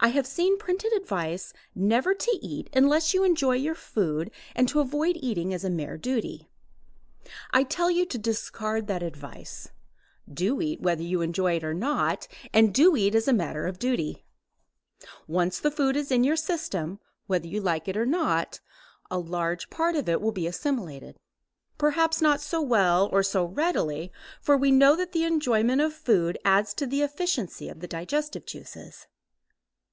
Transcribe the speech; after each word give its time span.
I 0.00 0.08
have 0.08 0.26
seen 0.26 0.58
printed 0.58 0.92
advice 0.94 1.52
never 1.76 2.12
to 2.12 2.38
eat 2.44 2.68
unless 2.74 3.14
you 3.14 3.22
enjoy 3.22 3.54
your 3.54 3.76
food 3.76 4.32
and 4.52 4.68
to 4.68 4.80
avoid 4.80 5.16
eating 5.20 5.54
as 5.54 5.62
a 5.62 5.70
mere 5.70 5.96
duty. 5.96 6.50
I 7.52 7.62
tell 7.62 7.88
you 7.88 8.04
to 8.06 8.18
discard 8.18 8.88
that 8.88 9.04
advice. 9.04 9.68
Do 10.32 10.60
eat 10.60 10.80
whether 10.80 11.04
you 11.04 11.20
enjoy 11.20 11.54
it 11.58 11.62
or 11.62 11.74
not, 11.74 12.26
and 12.52 12.74
do 12.74 12.96
eat 12.96 13.14
as 13.14 13.28
a 13.28 13.32
matter 13.32 13.64
of 13.68 13.78
duty. 13.78 14.24
Once 15.28 15.60
the 15.60 15.70
food 15.70 15.94
is 15.94 16.10
in 16.10 16.24
your 16.24 16.36
system, 16.36 16.98
whether 17.28 17.46
you 17.46 17.60
like 17.60 17.86
it 17.86 17.96
or 17.96 18.06
not, 18.06 18.58
a 19.08 19.20
large 19.20 19.70
part 19.70 19.94
of 19.94 20.08
it 20.08 20.20
will 20.20 20.32
be 20.32 20.48
assimilated. 20.48 21.16
Perhaps 21.78 22.20
not 22.20 22.40
so 22.40 22.60
well 22.60 23.08
nor 23.12 23.22
so 23.22 23.44
readily, 23.44 24.10
for 24.40 24.56
we 24.56 24.72
know 24.72 24.96
that 24.96 25.12
the 25.12 25.22
enjoyment 25.22 25.80
of 25.80 25.92
food 25.94 26.38
adds 26.44 26.74
to 26.74 26.88
the 26.88 27.02
efficiency 27.02 27.68
of 27.68 27.78
the 27.78 27.86
digestive 27.86 28.44
juices. 28.44 29.06